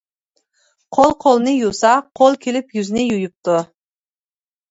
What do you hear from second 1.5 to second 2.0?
يۇسا